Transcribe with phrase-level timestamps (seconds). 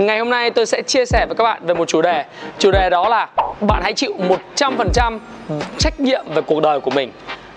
[0.00, 2.24] Ngày hôm nay tôi sẽ chia sẻ với các bạn về một chủ đề.
[2.58, 3.28] Chủ đề đó là
[3.60, 4.14] bạn hãy chịu
[4.56, 5.18] 100%
[5.78, 7.12] trách nhiệm về cuộc đời của mình.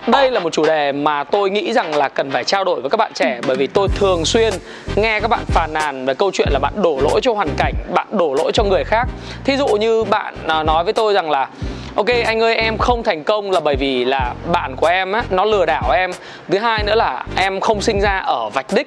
[0.06, 2.90] Đây là một chủ đề mà tôi nghĩ rằng là cần phải trao đổi với
[2.90, 4.52] các bạn trẻ, bởi vì tôi thường xuyên
[4.96, 7.74] nghe các bạn phàn nàn về câu chuyện là bạn đổ lỗi cho hoàn cảnh,
[7.94, 9.08] bạn đổ lỗi cho người khác.
[9.44, 11.48] Thí dụ như bạn à, nói với tôi rằng là,
[11.96, 15.22] ok, anh ơi, em không thành công là bởi vì là bạn của em á,
[15.30, 16.10] nó lừa đảo em.
[16.48, 18.86] Thứ hai nữa là em không sinh ra ở vạch đích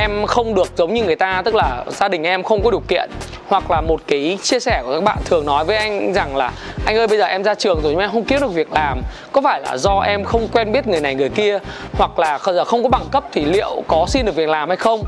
[0.00, 2.82] em không được giống như người ta, tức là gia đình em không có điều
[2.88, 3.10] kiện.
[3.48, 6.52] Hoặc là một cái chia sẻ của các bạn thường nói với anh rằng là,
[6.86, 9.00] anh ơi, bây giờ em ra trường rồi nhưng em không kiếm được việc làm.
[9.32, 11.58] Có phải là do em không quen biết người này người kia?
[11.92, 14.76] Hoặc là giờ không có bằng cấp thì liệu có xin được việc làm hay
[14.76, 15.02] không?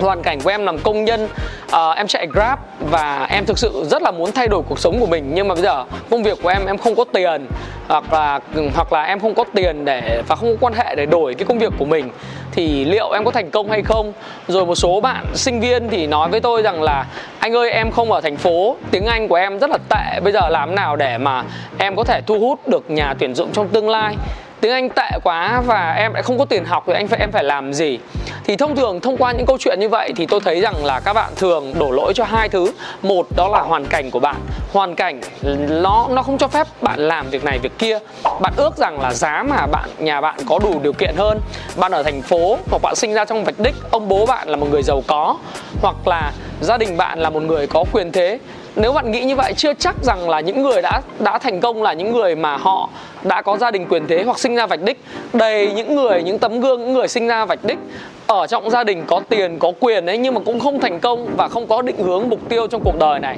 [0.00, 1.28] Hoàn cảnh của em làm công nhân
[1.66, 5.00] uh, em chạy grab và em thực sự rất là muốn thay đổi cuộc sống
[5.00, 5.30] của mình.
[5.34, 7.46] Nhưng mà bây giờ công việc của em em không có tiền
[7.88, 8.40] hoặc là
[8.74, 11.44] hoặc là em không có tiền để và không có quan hệ để đổi cái
[11.44, 12.10] công việc của mình
[12.52, 14.12] thì liệu em có thành công hay không?
[14.48, 17.06] Rồi một số bạn sinh viên thì nói với tôi rằng là
[17.38, 20.32] anh ơi em không ở thành phố tiếng anh của em rất là tệ bây
[20.32, 21.44] giờ làm nào để mà
[21.78, 24.16] em có thể thu hút được nhà tuyển dụng trong tương lai?
[24.60, 27.32] Tiếng Anh tệ quá và em lại không có tiền học thì anh phải em
[27.32, 27.98] phải làm gì?
[28.46, 31.00] Thì thông thường thông qua những câu chuyện như vậy thì tôi thấy rằng là
[31.00, 32.72] các bạn thường đổ lỗi cho hai thứ.
[33.02, 34.36] Một, đó là hoàn cảnh của bạn.
[34.72, 35.20] Hoàn cảnh
[35.68, 37.98] nó nó không cho phép bạn làm việc này việc kia.
[38.40, 41.40] Bạn ước rằng là giá mà bạn, nhà bạn có đủ điều kiện hơn.
[41.76, 44.56] Bạn ở thành phố hoặc bạn sinh ra trong vạch đích, ông bố bạn là
[44.56, 45.36] một người giàu có.
[45.82, 48.38] Hoặc là gia đình bạn là một người có quyền thế
[48.76, 51.82] nếu bạn nghĩ như vậy, chưa chắc rằng là những người đã đã thành công
[51.82, 52.88] là những người mà họ
[53.22, 55.00] đã có gia đình quyền thế hoặc sinh ra vạch đích.
[55.32, 57.78] Đầy những người, những tấm gương, những người sinh ra vạch đích,
[58.26, 61.36] ở trong gia đình có tiền, có quyền ấy, nhưng mà cũng không thành công
[61.36, 63.36] và không có định hướng, mục tiêu trong cuộc đời này.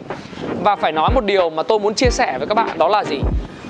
[0.64, 3.04] Và phải nói một điều mà tôi muốn chia sẻ với các bạn, đó là
[3.04, 3.20] gì?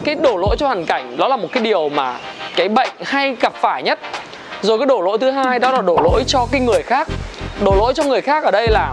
[0.05, 2.17] Cái đổ lỗi cho hoàn cảnh, đó là một cái điều mà
[2.56, 3.99] cái bệnh hay gặp phải nhất.
[4.62, 7.09] Rồi cái đổ lỗi thứ hai, đó là đổ lỗi cho cái người khác.
[7.65, 8.93] Đổ lỗi cho người khác ở đây là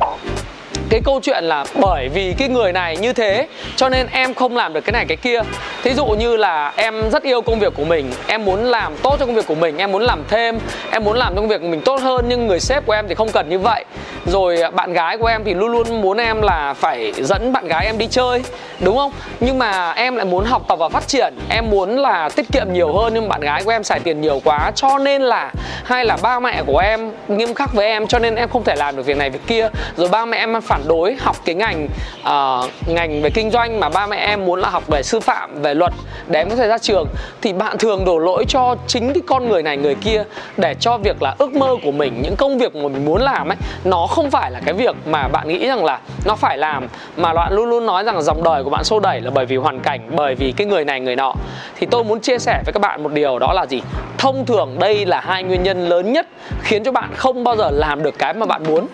[0.90, 4.56] cái câu chuyện là bởi vì cái người này như thế, cho nên em không
[4.56, 5.41] làm được cái này cái kia.
[5.84, 9.16] Thí dụ như là em rất yêu công việc của mình, em muốn làm tốt
[9.19, 10.59] cho công việc của mình, em muốn làm thêm,
[10.91, 13.16] em muốn làm công việc của mình tốt hơn, nhưng người sếp của em thì
[13.16, 13.85] không cần như vậy.
[14.25, 17.85] Rồi bạn gái của em thì luôn luôn muốn em là phải dẫn bạn gái
[17.85, 18.44] em đi chơi,
[18.79, 19.12] đúng không?
[19.40, 22.74] Nhưng mà em lại muốn học tập và phát triển, em muốn là tiết kiệm
[22.74, 25.51] nhiều hơn, nhưng bạn gái của em xài tiền nhiều quá, cho nên là,
[25.84, 28.75] hay là ba mẹ của em nghiêm khắc với em, cho nên em không thể
[28.75, 29.69] làm được việc này việc kia.
[29.97, 31.88] Rồi ba mẹ em phải phản đối học cái ngành
[32.22, 35.62] uh, ngành về kinh doanh mà ba mẹ em muốn là học về sư phạm
[35.62, 35.94] về luật
[36.28, 37.08] để em có thể ra trường
[37.41, 40.24] thì bạn thường đổ lỗi cho chính cái con người này người kia
[40.58, 43.52] để cho việc là ước mơ của mình những công việc mà mình muốn làm
[43.52, 46.88] ấy nó không phải là cái việc mà bạn nghĩ rằng là nó phải làm
[47.18, 49.56] mà bạn luôn luôn nói rằng dòng đời của bạn xô đẩy là bởi vì
[49.56, 51.34] hoàn cảnh bởi vì cái người này người nọ.
[51.75, 53.81] Thì tôi muốn chia sẻ với các bạn một điều đó là gì?
[54.18, 56.28] Thông thường đây là hai nguyên nhân lớn nhất
[56.62, 58.88] khiến cho bạn không bao giờ làm được cái mà bạn muốn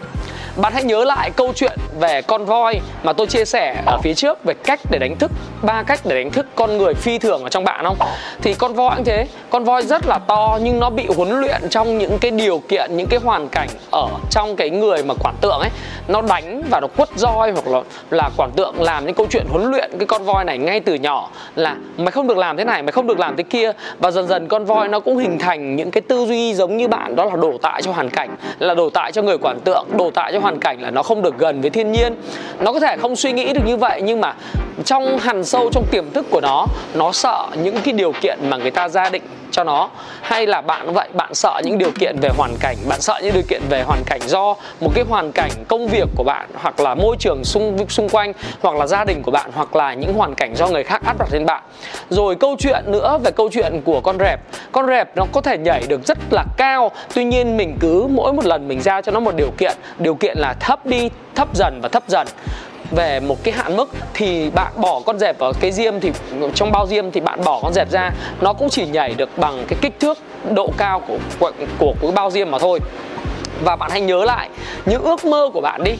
[0.57, 4.13] bạn hãy nhớ lại câu chuyện về con voi mà tôi chia sẻ ở phía
[4.13, 5.31] trước về cách để đánh thức
[5.63, 7.97] ba cách để đánh thức con người phi thường ở trong bạn không?
[8.41, 9.27] Thì con voi cũng thế.
[9.49, 12.97] Con voi rất là to, nhưng nó bị huấn luyện trong những cái điều kiện,
[12.97, 15.69] những cái hoàn cảnh ở trong cái người mà quản tượng ấy.
[16.07, 19.45] Nó đánh và nó quất roi hoặc là là quản tượng làm những câu chuyện
[19.49, 22.63] huấn luyện cái con voi này ngay từ nhỏ là mày không được làm thế
[22.63, 23.71] này, mày không được làm thế kia.
[23.99, 26.87] Và dần dần con voi nó cũng hình thành những cái tư duy giống như
[26.87, 29.87] bạn, đó là đổ tại cho hoàn cảnh, là đổ tại cho người quản tượng,
[29.97, 32.15] đổ tại cho hoàn cảnh là nó không được gần với thiên nhiên.
[32.59, 34.33] Nó có thể không suy nghĩ được như vậy, nhưng mà
[34.85, 38.57] trong hằn sâu trong tiềm thức của nó nó sợ những cái điều kiện mà
[38.57, 39.89] người ta gia định cho nó.
[40.21, 43.33] Hay là bạn vậy, bạn sợ những điều kiện về hoàn cảnh, bạn sợ những
[43.33, 46.79] điều kiện về hoàn cảnh do một cái hoàn cảnh công việc của bạn, hoặc
[46.79, 50.13] là môi trường xung xung quanh, hoặc là gia đình của bạn, hoặc là những
[50.13, 51.63] hoàn cảnh do người khác áp đặt lên bạn.
[52.09, 54.39] Rồi câu chuyện nữa về câu chuyện của con rẹp
[54.71, 58.33] con rẹp nó có thể nhảy được rất là cao, tuy nhiên mình cứ mỗi
[58.33, 59.77] một lần mình ra cho nó một điều kiện.
[59.99, 62.27] Điều kiện là thấp đi, thấp dần và thấp dần
[62.91, 66.11] về một cái hạn mức thì bạn bỏ con dẹp vào cái diêm thì
[66.55, 68.11] trong bao diêm thì bạn bỏ con dẹp ra.
[68.41, 70.17] Nó cũng chỉ nhảy được bằng cái kích thước
[70.49, 72.79] độ cao của của, của cái bao diêm mà thôi.
[73.63, 74.49] Và bạn hãy nhớ lại
[74.85, 75.91] những ước mơ của bạn đi.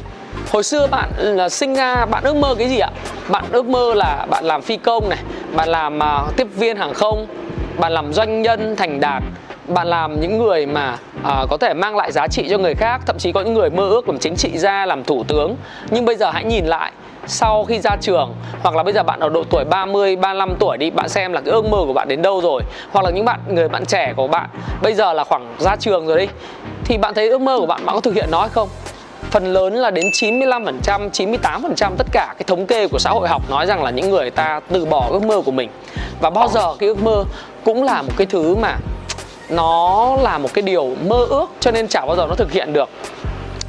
[0.52, 2.90] Hồi xưa bạn là sinh ra bạn ước mơ cái gì ạ?
[3.30, 5.20] Bạn ước mơ là bạn làm phi công này
[5.56, 7.28] bạn làm uh, tiếp viên hàng không
[7.78, 9.24] bạn làm doanh nhân thành đạt
[9.74, 13.02] bạn làm những người mà à, có thể mang lại giá trị cho người khác
[13.06, 15.56] thậm chí có những người mơ ước làm chính trị gia làm thủ tướng.
[15.90, 16.92] Nhưng bây giờ hãy nhìn lại
[17.26, 20.78] sau khi ra trường hoặc là bây giờ bạn ở độ tuổi 30, 35 tuổi
[20.78, 22.62] đi bạn xem là cái ước mơ của bạn đến đâu rồi.
[22.92, 24.50] Hoặc là những bạn người bạn trẻ của bạn
[24.82, 26.28] bây giờ là khoảng ra trường rồi đi
[26.86, 28.70] thì bạn thấy ước mơ của bạn bạn có thực hiện nó hay không?
[29.32, 33.50] Phần lớn là đến 95%, 98% tất cả cái thống kê của xã hội học
[33.50, 35.70] nói rằng là những người ta từ bỏ ước mơ của mình.
[36.22, 37.24] Và bao giờ cái ước mơ
[37.66, 38.76] cũng là một cái thứ mà
[39.52, 42.74] nó là một cái điều mơ ước cho nên chả bao giờ nó thực hiện
[42.74, 42.90] được.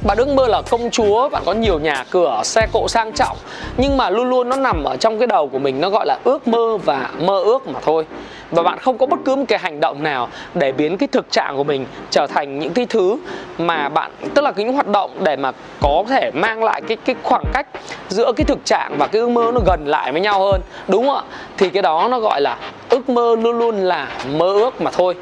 [0.03, 3.37] Bạn ước mơ là công chúa bạn có nhiều nhà cửa, xe cộ sang trọng.
[3.77, 6.19] Nhưng mà luôn luôn nó nằm ở trong cái đầu của mình, nó gọi là
[6.23, 8.05] ước mơ và mơ ước mà thôi
[8.51, 11.31] và bạn không có bất cứ một cái hành động nào để biến cái thực
[11.31, 13.17] trạng của mình trở thành những cái thứ
[13.57, 15.51] mà bạn, tức là những hoạt động để mà
[15.81, 17.67] có thể mang lại cái cái khoảng cách
[18.09, 20.61] giữa cái thực trạng và cái ước mơ nó gần lại với nhau hơn.
[20.87, 21.23] Đúng không ạ?
[21.57, 22.57] Thì cái đó nó gọi là
[22.89, 25.15] ước mơ luôn luôn là mơ ước mà thôi.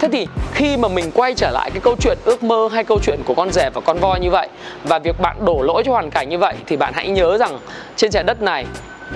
[0.00, 2.98] Thế thì khi mà mình quay trở lại cái câu chuyện ước mơ hay câu
[3.02, 4.48] chuyện của con rể và con voi như vậy
[4.84, 7.58] và việc bạn đổ lỗi cho hoàn cảnh như vậy thì bạn hãy nhớ rằng
[7.96, 8.66] trên trái đất này,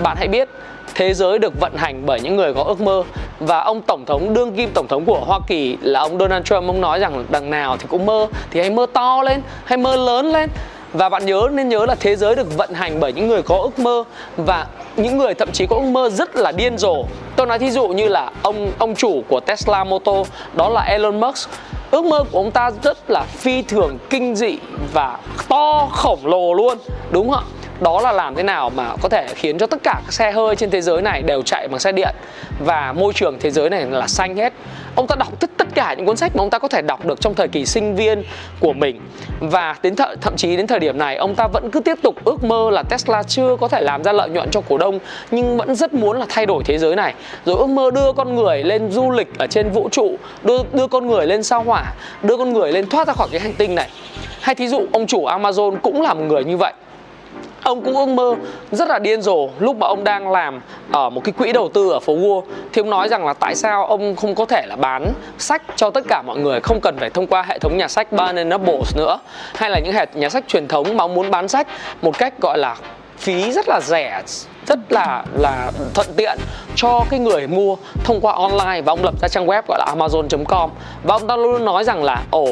[0.03, 0.49] bạn hãy biết
[0.95, 3.03] thế giới được vận hành bởi những người có ước mơ.
[3.39, 6.67] Và ông tổng thống, đương kim tổng thống của Hoa Kỳ là ông Donald Trump.
[6.67, 9.95] Ông nói rằng đằng nào thì cũng mơ, thì hãy mơ to lên hay mơ
[9.95, 10.49] lớn lên.
[10.93, 13.57] Và bạn nhớ, nên nhớ là thế giới được vận hành bởi những người có
[13.57, 14.03] ước mơ.
[14.37, 14.65] Và
[14.95, 17.03] những người thậm chí có ước mơ rất là điên rồ.
[17.35, 21.19] Tôi nói thí dụ như là ông ông chủ của Tesla Motor, đó là Elon
[21.19, 21.49] Musk.
[21.91, 24.57] Ước mơ của ông ta rất là phi thường, kinh dị
[24.93, 25.17] và
[25.49, 26.77] to khổng lồ luôn.
[27.11, 27.60] Đúng không ạ?
[27.81, 30.55] Đó là làm thế nào mà có thể khiến cho tất cả các xe hơi
[30.55, 32.15] trên thế giới này đều chạy bằng xe điện?
[32.59, 34.53] Và môi trường thế giới này là xanh hết.
[34.95, 37.05] Ông ta đọc tất tất cả những cuốn sách mà ông ta có thể đọc
[37.05, 38.23] được trong thời kỳ sinh viên
[38.59, 39.01] của mình.
[39.39, 42.15] Và đến th- thậm chí đến thời điểm này, ông ta vẫn cứ tiếp tục
[42.25, 44.99] ước mơ là Tesla chưa có thể làm ra lợi nhuận cho cổ đông,
[45.31, 47.13] nhưng vẫn rất muốn là thay đổi thế giới này.
[47.45, 50.87] Rồi ước mơ đưa con người lên du lịch ở trên vũ trụ, đưa đưa
[50.87, 51.93] con người lên sao hỏa,
[52.23, 53.89] đưa con người lên thoát ra khỏi cái hành tinh này.
[54.41, 56.73] Hay thí dụ ông chủ Amazon cũng là một người như vậy
[57.63, 58.35] ông cũng ước mơ
[58.71, 60.61] rất là điên rồ lúc mà ông đang làm
[60.91, 62.41] ở một cái quỹ đầu tư ở phố Wall.
[62.73, 65.89] Thì ông nói rằng là tại sao ông không có thể là bán sách cho
[65.89, 68.95] tất cả mọi người, không cần phải thông qua hệ thống nhà sách Barnes Nobles
[68.95, 69.19] nữa,
[69.55, 71.67] hay là những hệ nhà sách truyền thống mà ông muốn bán sách
[72.01, 72.75] một cách, gọi là,
[73.17, 74.21] phí rất là rẻ,
[74.67, 76.37] rất là là thuận tiện
[76.75, 78.81] cho cái người mua thông qua online.
[78.81, 80.69] Và ông lập ra trang web, gọi là amazon.com
[81.03, 82.45] và ông ta luôn nói rằng là, ồ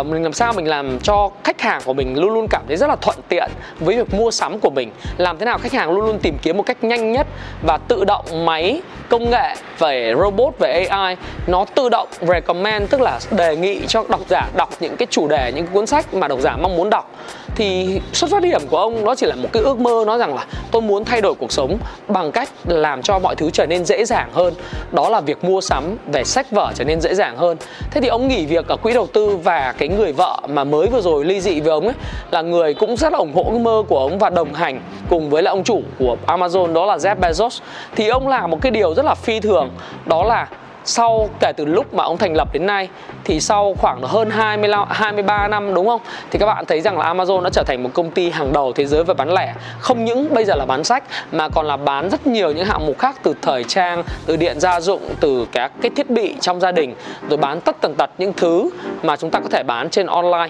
[0.00, 2.76] uh, mình làm sao mình làm cho khách hàng của mình luôn luôn cảm thấy
[2.76, 3.50] rất là thuận tiện
[3.80, 4.90] với việc mua sắm của mình?
[5.16, 7.26] Làm thế nào khách hàng luôn luôn tìm kiếm một cách nhanh nhất
[7.66, 13.00] và tự động máy công nghệ về robot về AI nó tự động recommend tức
[13.00, 16.14] là đề nghị cho độc giả đọc những cái chủ đề những cái cuốn sách
[16.14, 17.10] mà độc giả mong muốn đọc?
[17.58, 20.34] Thì xuất phát điểm của ông đó chỉ là một cái ước mơ nói rằng
[20.34, 21.78] là tôi muốn thay đổi cuộc sống
[22.08, 24.54] bằng cách làm cho mọi thứ trở nên dễ dàng hơn.
[24.92, 27.56] Đó là việc mua sắm, về sách vở trở nên dễ dàng hơn.
[27.90, 30.86] Thế thì ông nghỉ việc ở quỹ đầu tư và cái người vợ mà mới
[30.86, 31.94] vừa rồi ly dị với ông ấy
[32.30, 35.30] là người cũng rất là ủng hộ ước mơ của ông và đồng hành cùng
[35.30, 37.60] với lại ông chủ của Amazon, đó là Jeff Bezos.
[37.96, 39.70] Thì ông làm một cái điều rất là phi thường,
[40.06, 40.48] đó là
[40.84, 42.88] sau kể từ lúc mà ông thành lập đến nay
[43.24, 46.00] thì sau khoảng hơn 25 23 năm đúng không?
[46.30, 48.72] Thì các bạn thấy rằng là Amazon đã trở thành một công ty hàng đầu
[48.72, 49.54] thế giới về bán lẻ.
[49.78, 52.86] Không những bây giờ là bán sách mà còn là bán rất nhiều những hạng
[52.86, 56.60] mục khác từ thời trang, từ điện gia dụng, từ các cái thiết bị trong
[56.60, 56.94] gia đình
[57.28, 58.70] rồi bán tất tần tật những thứ
[59.02, 60.48] mà chúng ta có thể bán trên online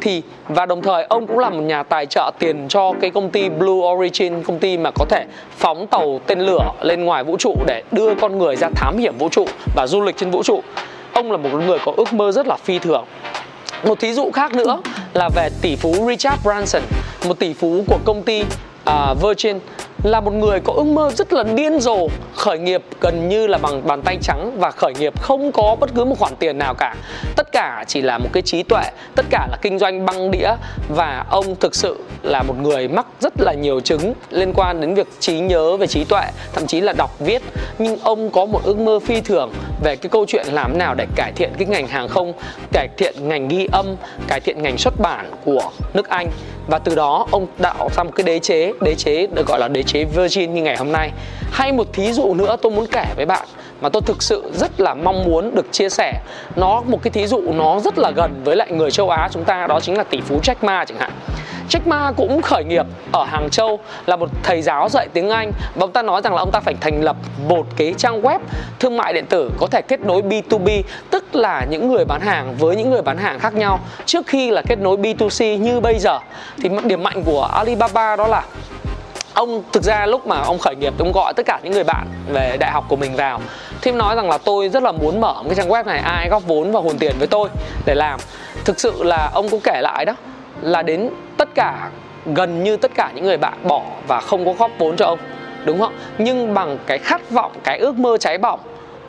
[0.00, 3.30] thì và đồng thời ông cũng là một nhà tài trợ tiền cho cái công
[3.30, 5.24] ty Blue Origin công ty mà có thể
[5.56, 9.18] phóng tàu tên lửa lên ngoài vũ trụ để đưa con người ra thám hiểm
[9.18, 10.62] vũ trụ và du lịch trên vũ trụ.
[11.12, 13.04] Ông là một người có ước mơ rất là phi thường.
[13.84, 14.80] Một thí dụ khác nữa
[15.14, 16.82] là về tỷ phú Richard Branson
[17.26, 19.58] một tỷ phú của công ty uh, Virgin
[20.02, 23.58] là một người có ước mơ rất là điên rồ, khởi nghiệp gần như là
[23.58, 26.74] bằng bàn tay trắng và khởi nghiệp không có bất cứ một khoản tiền nào
[26.74, 26.94] cả.
[27.36, 28.82] Tất cả chỉ là một cái trí tuệ,
[29.14, 30.50] tất cả là kinh doanh băng đĩa
[30.88, 34.94] và ông thực sự là một người mắc rất là nhiều chứng liên quan đến
[34.94, 37.42] việc trí nhớ về trí tuệ, thậm chí là đọc viết.
[37.78, 39.52] Nhưng ông có một ước mơ phi thường
[39.82, 42.32] về cái câu chuyện làm nào để cải thiện cái ngành hàng không,
[42.72, 43.96] cải thiện ngành ghi âm,
[44.28, 46.30] cải thiện ngành xuất bản của nước anh.
[46.66, 49.68] Và từ đó, ông tạo ra một cái đế chế đế chế được gọi là
[49.68, 51.10] đế chế Virgin như ngày hôm nay.
[51.50, 53.48] Hay một thí dụ nữa tôi muốn kể với bạn
[53.80, 56.20] mà tôi thực sự rất là mong muốn được chia sẻ.
[56.56, 59.44] Nó, một cái thí dụ nó rất là gần với lại người châu Á chúng
[59.44, 61.10] ta, đó chính là tỷ phú Jack Ma chẳng hạn.
[61.68, 65.52] Jack Ma cũng khởi nghiệp ở Hàng Châu, là một thầy giáo dạy tiếng Anh.
[65.74, 67.16] Và ông ta nói rằng là ông ta phải thành lập
[67.48, 68.38] một cái trang web
[68.78, 72.54] thương mại điện tử có thể kết nối B2B tức là những người bán hàng
[72.58, 73.80] với những người bán hàng khác nhau.
[74.06, 76.18] Trước khi là kết nối B2C như bây giờ,
[76.62, 78.44] thì điểm mạnh của Alibaba đó là
[79.38, 82.06] ông thực ra lúc mà ông khởi nghiệp, ông gọi tất cả những người bạn
[82.32, 83.40] về đại học của mình vào
[83.82, 86.28] thì nói rằng là tôi rất là muốn mở một cái trang web này, ai
[86.28, 87.48] góp vốn và hùn tiền với tôi
[87.86, 88.20] để làm.
[88.64, 90.12] Thực sự là ông cũng kể lại đó,
[90.62, 91.90] là đến tất cả,
[92.26, 95.18] gần như tất cả những người bạn bỏ và không có góp vốn cho ông,
[95.64, 95.92] đúng không?
[96.18, 98.60] Nhưng bằng cái khát vọng, cái ước mơ cháy bỏng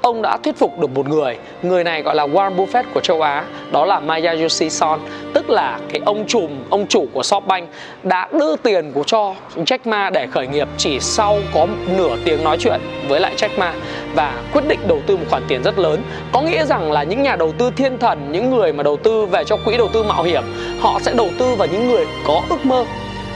[0.02, 3.22] ông đã thuyết phục được một người người này gọi là Warren Buffett của châu
[3.22, 5.00] Á, đó là Masayoshi Son
[5.34, 7.66] tức là cái ông trùm, ông chủ của SoftBank
[8.04, 12.44] đã đưa tiền của cho Jack Ma để khởi nghiệp chỉ sau có nửa tiếng
[12.44, 13.74] nói chuyện với lại Jack Ma
[14.16, 16.02] và quyết định đầu tư một khoản tiền rất lớn.
[16.32, 19.26] Có nghĩa rằng là những nhà đầu tư thiên thần, những người mà đầu tư
[19.26, 20.44] về cho quỹ đầu tư mạo hiểm,
[20.80, 22.86] họ sẽ đầu tư vào những người có ước mơ.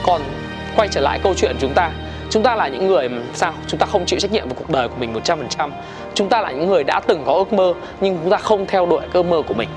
[0.06, 0.20] Còn
[0.76, 1.90] quay trở lại câu chuyện chúng ta
[2.30, 3.52] chúng ta là những người sao?
[3.66, 5.70] Chúng ta không chịu trách nhiệm về cuộc đời của mình 100%
[6.14, 8.86] chúng ta là những người đã từng có ước mơ, nhưng chúng ta không theo
[8.86, 9.68] đuổi ước mơ của mình.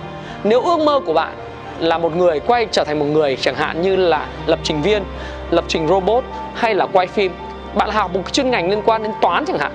[0.44, 1.34] Nếu ước mơ của bạn
[1.80, 5.04] là một người quay trở thành một người chẳng hạn như là lập trình viên,
[5.52, 6.24] lập trình robot
[6.54, 7.32] hay là quay phim,
[7.76, 9.72] bạn học một chuyên ngành liên quan đến toán chẳng hạn,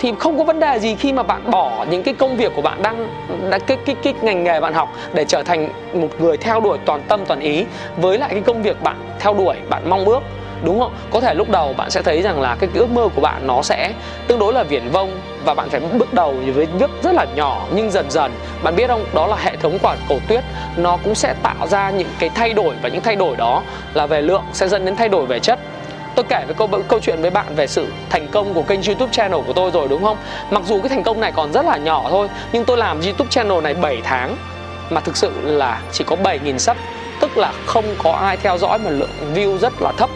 [0.00, 2.62] thì không có vấn đề gì khi mà bạn bỏ những cái công việc của
[2.62, 3.08] bạn đang
[3.66, 7.02] cái cái cái ngành nghề bạn học để trở thành một người theo đuổi toàn
[7.08, 7.64] tâm toàn ý
[7.96, 10.20] với lại cái công việc bạn theo đuổi, bạn mong ước
[10.66, 10.94] đúng không?
[11.10, 13.46] Có thể lúc đầu bạn sẽ thấy rằng là cái, cái ước mơ của bạn
[13.46, 13.92] nó sẽ
[14.26, 17.66] tương đối là viển vông và bạn phải bước đầu với bước rất là nhỏ
[17.74, 18.32] nhưng dần dần
[18.62, 19.04] bạn biết không?
[19.14, 20.44] Đó là hệ thống quả cầu tuyết.
[20.76, 23.62] Nó cũng sẽ tạo ra những cái thay đổi và những thay đổi đó
[23.94, 25.58] là về lượng sẽ dẫn đến thay đổi về chất.
[26.14, 29.12] Tôi kể với câu câu chuyện với bạn về sự thành công của kênh YouTube
[29.12, 30.16] channel của tôi rồi đúng không?
[30.50, 33.30] Mặc dù cái thành công này còn rất là nhỏ thôi, nhưng tôi làm YouTube
[33.30, 34.36] channel này 7 tháng
[34.90, 36.76] mà thực sự là chỉ có 7.000 sub,
[37.20, 40.10] tức là không có ai theo dõi mà lượng view rất là thấp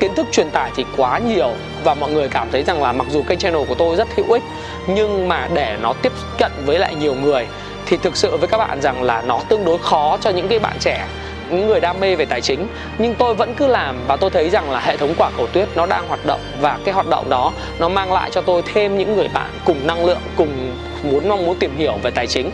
[0.00, 1.52] kiến thức truyền tải thì quá nhiều
[1.84, 4.32] và mọi người cảm thấy rằng là mặc dù kênh channel của tôi rất hữu
[4.32, 4.42] ích,
[4.86, 7.46] nhưng mà để nó tiếp cận với lại nhiều người
[7.86, 10.58] thì thực sự với các bạn rằng là nó tương đối khó cho những cái
[10.58, 11.06] bạn trẻ,
[11.50, 12.66] những người đam mê về tài chính.
[12.98, 15.68] Nhưng tôi vẫn cứ làm và tôi thấy rằng là hệ thống quả cầu tuyết
[15.74, 18.98] nó đang hoạt động và cái hoạt động đó nó mang lại cho tôi thêm
[18.98, 22.50] những người bạn cùng năng lượng, cùng muốn mong muốn tìm hiểu về tài chính.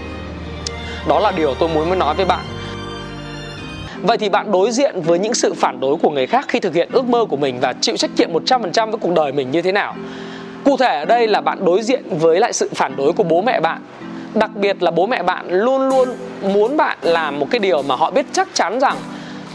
[1.09, 2.45] Đó là điều tôi muốn nói với bạn.
[4.07, 6.75] Vậy thì bạn đối diện với những sự phản đối của người khác khi thực
[6.75, 9.63] hiện ước mơ của mình và chịu trách nhiệm 100% với cuộc đời mình như
[9.63, 9.95] thế nào?
[10.65, 13.43] Cụ thể ở đây là bạn đối diện với lại sự phản đối của bố
[13.43, 13.83] mẹ bạn
[14.35, 16.09] Đặc biệt là bố mẹ bạn luôn luôn
[16.43, 18.97] muốn bạn làm một cái điều mà họ biết chắc chắn rằng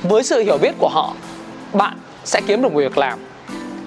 [0.04, 1.14] với sự hiểu biết của họ,
[1.74, 3.20] bạn sẽ kiếm được một việc làm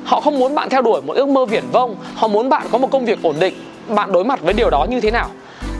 [0.04, 2.78] Họ không muốn bạn theo đuổi một ước mơ viển vông, Họ muốn bạn có
[2.78, 3.54] một công việc ổn định
[3.88, 5.28] Bạn đối mặt với điều đó như thế nào?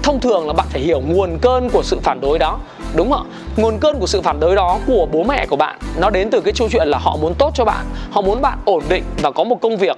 [0.03, 2.59] Thông thường là bạn phải hiểu nguồn cơn của sự phản đối đó
[2.97, 3.31] đúng không ạ.
[3.57, 6.41] Nguồn cơn của sự phản đối đó của bố mẹ của bạn, nó đến từ
[6.41, 9.31] cái câu chuyện là họ muốn tốt cho bạn, họ muốn bạn ổn định và
[9.31, 9.97] có một công việc.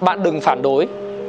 [0.00, 0.86] Bạn đừng phản đối,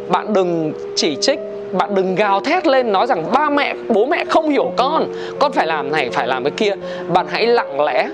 [0.10, 1.40] bạn đừng chỉ trích,
[1.72, 5.14] bạn đừng gào thét lên nói rằng ba mẹ, bố mẹ không hiểu con.
[5.40, 6.74] Con phải làm này, phải làm cái kia.
[7.08, 8.10] Bạn hãy lặng lẽ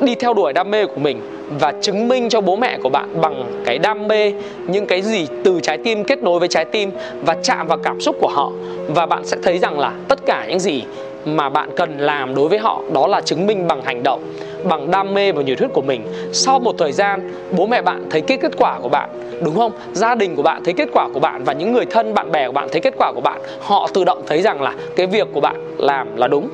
[0.00, 1.20] đi theo đuổi đam mê của mình
[1.60, 4.32] và chứng minh cho bố mẹ của bạn bằng cái đam mê,
[4.66, 6.90] những cái gì từ trái tim, kết nối với trái tim
[7.26, 8.50] và chạm vào cảm xúc của họ.
[8.88, 10.82] Và bạn sẽ thấy rằng là tất cả những gì
[11.24, 14.22] mà bạn cần làm đối với họ, đó là chứng minh bằng hành động,
[14.64, 16.02] bằng đam mê và nhiệt huyết của mình.
[16.32, 19.10] Sau một thời gian, bố mẹ bạn thấy cái kết quả của bạn,
[19.44, 19.72] đúng không?
[19.92, 22.46] Gia đình của bạn thấy kết quả của bạn và những người thân, bạn bè
[22.46, 25.28] của bạn thấy kết quả của bạn, họ tự động thấy rằng là cái việc
[25.32, 26.48] của bạn làm là đúng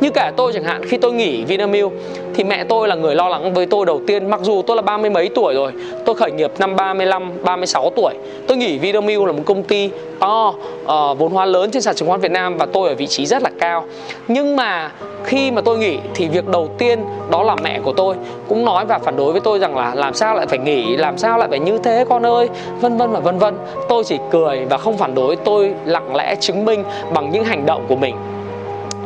[0.00, 1.92] như cả tôi chẳng hạn khi tôi nghỉ Vinamilk
[2.34, 4.30] thì mẹ tôi là người lo lắng với tôi đầu tiên.
[4.30, 5.72] Mặc dù tôi là ba mươi mấy tuổi rồi
[6.04, 8.14] tôi khởi nghiệp năm 35 36 tuổi.
[8.46, 12.08] Tôi nghỉ Vinamilk là một công ty to uh, vốn hóa lớn trên sàn chứng
[12.08, 13.84] khoán Việt Nam và tôi ở vị trí rất là cao.
[14.28, 14.92] Nhưng mà
[15.24, 18.16] khi mà tôi nghỉ thì việc đầu tiên đó là mẹ của tôi
[18.48, 20.96] cũng nói và phản đối với tôi rằng là làm sao lại phải nghỉ?
[20.96, 22.48] Làm sao lại phải như thế con ơi?
[22.80, 23.56] Vân vân và vân vân.
[23.88, 26.84] Tôi chỉ cười và không phản đối tôi lặng lẽ chứng minh
[27.14, 28.16] bằng những hành động của mình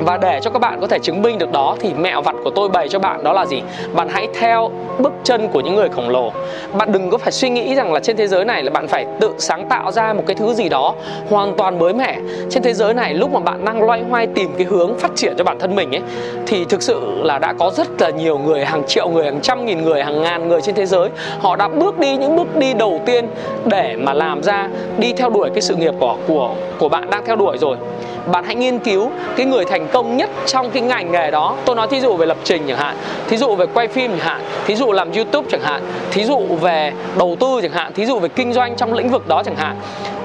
[0.01, 2.51] và để cho các bạn có thể chứng minh được đó thì mẹo vặt của
[2.51, 3.63] tôi bày cho bạn đó là gì?
[3.93, 6.33] Bạn hãy theo bước chân của những người khổng lồ.
[6.73, 9.07] Bạn đừng có phải suy nghĩ rằng là trên thế giới này là bạn phải
[9.21, 10.95] tự sáng tạo ra một cái thứ gì đó
[11.31, 12.19] hoàn toàn mới mẻ.
[12.51, 15.35] Trên thế giới này lúc mà bạn đang loay hoay tìm cái hướng phát triển
[15.39, 16.03] cho bản thân mình ấy,
[16.47, 19.67] thì thực sự là đã có rất là nhiều người, hàng triệu người, hàng trăm
[19.67, 21.09] nghìn người, hàng ngàn người trên thế giới,
[21.41, 23.29] họ đã bước đi những bước đi đầu tiên
[23.65, 27.25] để mà làm ra đi theo đuổi cái sự nghiệp của của của bạn đang
[27.27, 27.77] theo đuổi rồi.
[28.33, 31.57] Bạn hãy nghiên cứu cái người thành công nhất trong cái ngành nghề đó.
[31.65, 32.97] Tôi nói thí dụ về lập trình chẳng hạn,
[33.29, 34.41] thí dụ về quay phim chẳng hạn
[34.71, 38.19] thí dụ làm youtube chẳng hạn thí dụ về đầu tư chẳng hạn thí dụ
[38.19, 39.77] về kinh doanh trong lĩnh vực đó chẳng hạn.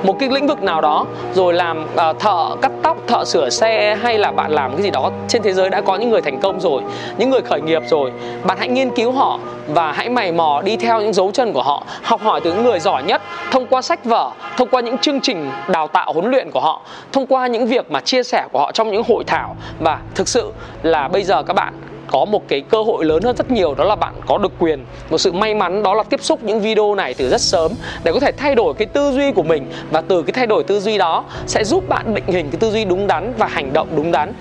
[0.04, 3.98] Một cái lĩnh vực nào đó rồi làm uh, thợ cắt tóc thợ sửa xe
[4.02, 6.40] hay là bạn làm cái gì đó trên thế giới đã có những người thành
[6.40, 6.82] công rồi
[7.18, 8.12] những người khởi nghiệp rồi.
[8.44, 11.64] Bạn hãy nghiên cứu họ và hãy mày mò đi theo những dấu chân của
[11.64, 11.84] họ.
[12.04, 13.22] Học hỏi từ những người giỏi nhất
[13.52, 16.82] thông qua sách vở thông qua những chương trình đào tạo huấn luyện của họ
[17.12, 19.56] thông qua những việc mà chia sẻ của họ trong những hội thảo.
[19.80, 20.52] Và thực sự
[20.84, 21.74] là bây giờ các bạn
[22.08, 24.86] có một cái cơ hội lớn hơn rất nhiều, đó là bạn có được quyền,
[25.10, 27.72] một sự may mắn, đó là tiếp xúc những video này từ rất sớm
[28.04, 29.72] để có thể thay đổi cái tư duy của mình.
[29.92, 32.72] Và từ cái thay đổi tư duy đó sẽ giúp bạn định hình cái tư
[32.72, 34.34] duy đúng đắn và hành động đúng đắn.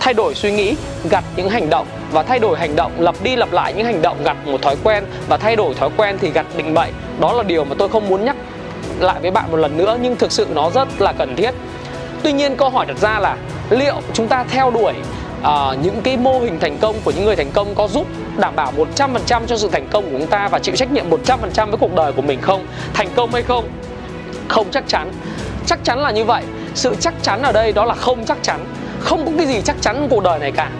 [0.00, 0.74] Thay đổi suy nghĩ,
[1.10, 4.02] gặt những hành động và thay đổi hành động, lặp đi lặp lại những hành
[4.02, 6.92] động, gặt một thói quen và thay đổi thói quen thì gặt định mệnh.
[7.20, 8.36] Đó là điều mà tôi không muốn nhắc
[8.98, 11.50] lại với bạn một lần nữa, nhưng thực sự nó rất là cần thiết.
[12.22, 13.36] Tuy nhiên câu hỏi đặt ra là
[13.70, 14.92] liệu chúng ta theo đuổi
[15.42, 18.06] uh, những cái mô hình thành công của những người thành công có giúp
[18.36, 21.66] đảm bảo 100% cho sự thành công của chúng ta và chịu trách nhiệm 100%
[21.66, 22.66] với cuộc đời của mình không?
[22.94, 23.68] Thành công hay không?
[24.48, 25.12] Không chắc chắn.
[25.66, 26.42] Chắc chắn là như vậy.
[26.74, 28.60] Sự chắc chắn ở đây đó là không chắc chắn.
[29.00, 30.70] Không có cái gì chắc chắn cuộc đời này cả.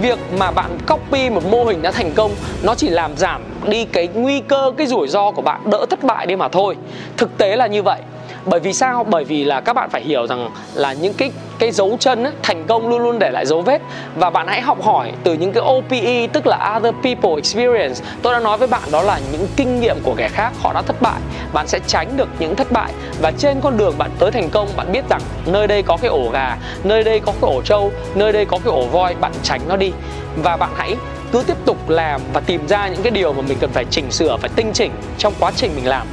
[0.00, 3.84] Việc mà bạn copy một mô hình đã thành công nó chỉ làm giảm đi
[3.84, 6.76] cái nguy cơ cái rủi ro của bạn đỡ thất bại đi mà thôi.
[7.16, 8.00] Thực tế là như vậy
[8.46, 11.70] bởi vì sao bởi vì là các bạn phải hiểu rằng là những cái cái
[11.70, 13.82] dấu chân ấy, thành công luôn luôn để lại dấu vết.
[14.16, 18.04] Và bạn hãy học hỏi từ những cái OPE tức là other people experience.
[18.22, 20.82] Tôi đã nói với bạn đó là những kinh nghiệm của kẻ khác họ đã
[20.82, 21.20] thất bại.
[21.52, 22.92] Bạn sẽ tránh được những thất bại.
[23.20, 26.08] Và trên con đường bạn tới thành công bạn biết rằng nơi đây có cái
[26.08, 29.32] ổ gà nơi đây có cái ổ trâu nơi đây có cái ổ voi bạn
[29.42, 29.92] tránh nó đi.
[30.36, 30.96] Và bạn hãy
[31.32, 34.10] cứ tiếp tục làm và tìm ra những cái điều mà mình cần phải chỉnh
[34.10, 36.06] sửa phải tinh chỉnh trong quá trình mình làm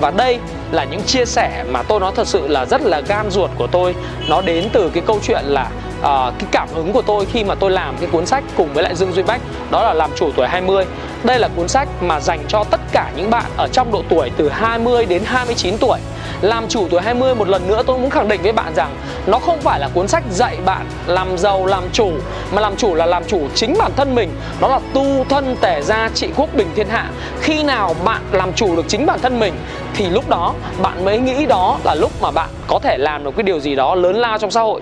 [0.00, 0.38] và đây
[0.72, 3.66] là những chia sẻ mà tôi nói thật sự là rất là gan ruột của
[3.66, 3.94] tôi.
[4.28, 6.04] Nó đến từ cái câu chuyện là uh,
[6.38, 8.94] cái cảm hứng của tôi khi mà tôi làm cái cuốn sách cùng với lại
[8.94, 9.40] Dương Duy Bách
[9.70, 10.84] đó là làm chủ tuổi 20
[11.24, 14.30] đây là cuốn sách mà dành cho tất cả những bạn ở trong độ tuổi
[14.36, 15.98] từ 20 đến 29 tuổi.
[16.40, 18.94] Làm chủ tuổi 20 một lần nữa tôi muốn khẳng định với bạn rằng
[19.26, 22.10] nó không phải là cuốn sách dạy bạn làm giàu làm chủ
[22.52, 24.30] mà làm chủ là làm chủ chính bản thân mình.
[24.60, 27.10] Nó là tu thân tể gia trị quốc bình thiên hạ.
[27.40, 29.54] Khi nào bạn làm chủ được chính bản thân mình
[29.94, 33.36] thì lúc đó bạn mới nghĩ đó là lúc mà bạn có thể làm được
[33.36, 34.80] cái điều gì đó lớn lao trong xã hội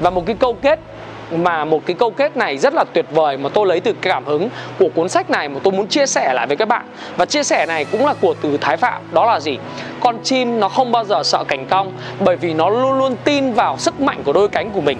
[0.00, 0.78] và một cái câu kết
[1.30, 4.24] mà một cái câu kết này rất là tuyệt vời mà tôi lấy từ cảm
[4.24, 6.86] hứng của cuốn sách này mà tôi muốn chia sẻ lại với các bạn.
[7.16, 9.58] Và chia sẻ này cũng là của từ Thái Phạm, đó là gì?
[10.00, 13.52] Con chim nó không bao giờ sợ cảnh cong bởi vì nó luôn luôn tin
[13.52, 14.98] vào sức mạnh của đôi cánh của mình.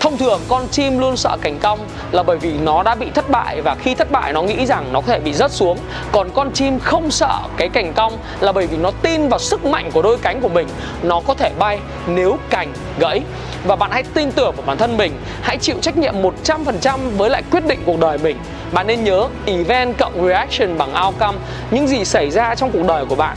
[0.00, 1.78] Thông thường con chim luôn sợ cành cong
[2.12, 4.92] là bởi vì nó đã bị thất bại và khi thất bại nó nghĩ rằng
[4.92, 5.78] nó có thể bị rớt xuống.
[6.12, 9.64] Còn con chim không sợ cái cành cong là bởi vì nó tin vào sức
[9.64, 10.68] mạnh của đôi cánh của mình.
[11.02, 13.20] Nó có thể bay nếu cành gãy.
[13.66, 17.30] Và bạn hãy tin tưởng vào bản thân mình, hãy chịu trách nhiệm 100% với
[17.30, 18.36] lại quyết định cuộc đời mình.
[18.72, 21.38] Bạn nên nhớ event cộng reaction bằng outcome.
[21.70, 23.36] Những gì xảy ra trong cuộc đời của bạn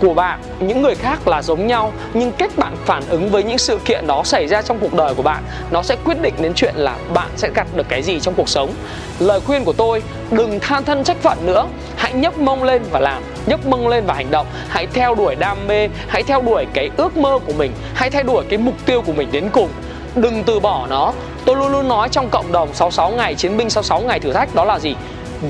[0.00, 0.40] của bạn.
[0.60, 4.06] Những người khác là giống nhau, nhưng cách bạn phản ứng với những sự kiện
[4.06, 6.96] đó xảy ra trong cuộc đời của bạn, nó sẽ quyết định đến chuyện là
[7.14, 8.70] bạn sẽ gặt được cái gì trong cuộc sống.
[9.18, 11.66] Lời khuyên của tôi, đừng than thân trách phận nữa.
[11.96, 14.46] Hãy nhấc mông lên và làm, nhấc mông lên và hành động.
[14.68, 18.22] Hãy theo đuổi đam mê, hãy theo đuổi cái ước mơ của mình, hãy theo
[18.22, 19.68] đuổi cái mục tiêu của mình đến cùng.
[20.14, 21.12] Đừng từ bỏ nó.
[21.44, 24.54] Tôi luôn luôn nói trong cộng đồng 66 ngày, chiến binh 66 ngày thử thách
[24.54, 24.94] đó là gì?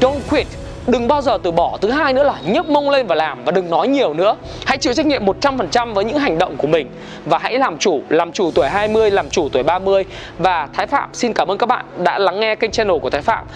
[0.01, 0.47] Don't quit
[0.87, 1.79] đừng bao giờ từ bỏ.
[1.81, 4.37] Thứ hai nữa là nhấc mông lên và làm và đừng nói nhiều nữa.
[4.67, 6.91] Hãy chịu trách nhiệm 100% với những hành động của mình.
[7.25, 10.05] Và hãy làm chủ làm chủ tuổi 20 làm chủ tuổi 30
[10.39, 13.23] và Thái Phạm, xin cảm ơn các bạn đã lắng nghe kênh channel của Thái
[13.23, 13.47] Phạm.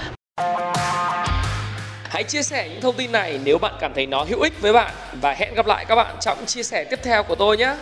[2.09, 4.73] Hãy chia sẻ những thông tin này nếu bạn cảm thấy nó hữu ích với
[4.73, 4.91] bạn.
[5.21, 7.75] Và hẹn gặp lại các bạn trong chia sẻ tiếp theo của tôi nhé.